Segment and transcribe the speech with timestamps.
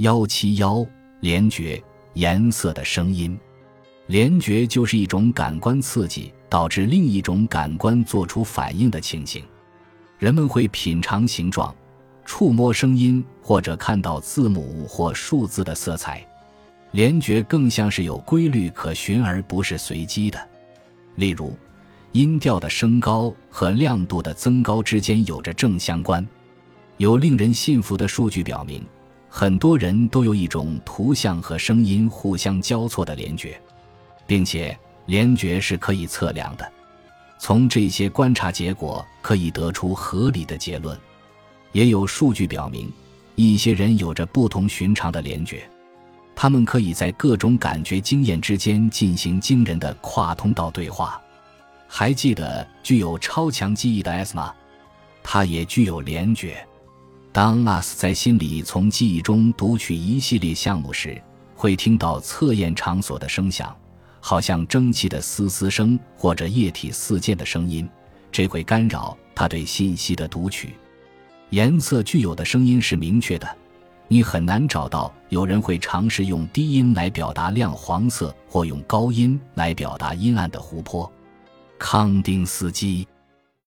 [0.00, 0.82] 幺七幺
[1.20, 1.82] 联觉
[2.14, 3.38] 颜色的声音，
[4.06, 9.44] 联觉就是一种感官刺激导致另一种感官做出反应的情形。
[10.18, 11.74] 人们会品尝形状、
[12.24, 16.26] 触摸声音，或者看到字母或数字的色彩。
[16.92, 20.48] 联觉更像是有规律可循，而不是随机的。
[21.16, 21.54] 例如，
[22.12, 26.26] 音调的升高和亮度的增高之间有着正相关。
[26.96, 28.82] 有令人信服的数据表明，
[29.32, 33.58] 很多人都有一种图像和声音互相交错的联觉，
[34.26, 36.72] 并且联觉是可以测量的。
[37.38, 40.98] 从这些观察结果可以得出合理的结论。
[41.72, 42.92] 也有数据表明，
[43.36, 45.62] 一些人有着不同寻常的联觉，
[46.34, 51.22] 他们可以在各种感觉经验之间进行惊人的跨通道对话。
[51.86, 54.52] 还记得具有超强记忆的 S 吗？
[55.22, 56.66] 它也具有联觉。
[57.32, 61.20] 当 US 在心里从记忆中读取一系列项目时，
[61.54, 63.74] 会听到测验场所的声响，
[64.20, 67.88] 好像蒸汽的嘶嘶声或者液体四溅的声音，
[68.32, 70.74] 这会干扰他对信息的读取。
[71.50, 73.48] 颜色具有的声音是明确的，
[74.08, 81.10] 你很难找到有人会尝试用低音来表达亮黄色，或用高音来表达阴暗的湖泊。
[81.78, 83.06] 康定斯基。